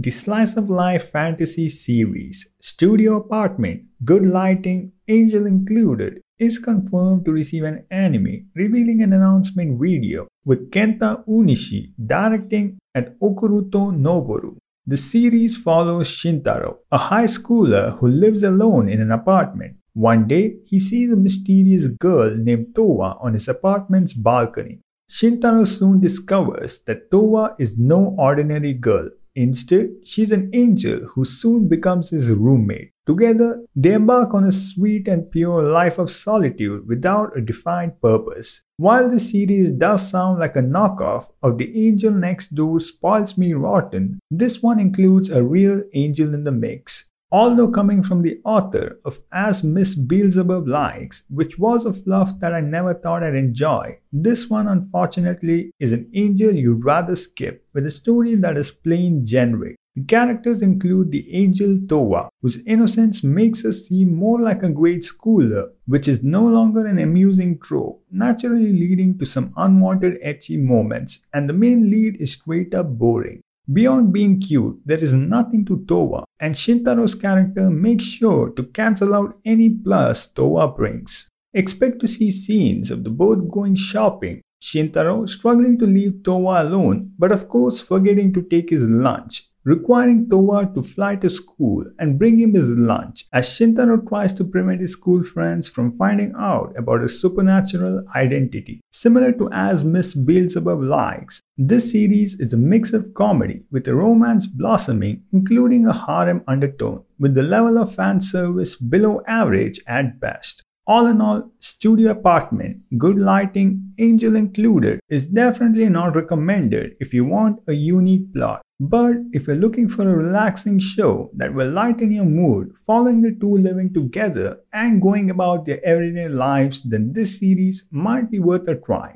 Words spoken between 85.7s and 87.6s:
to leave Towa alone, but of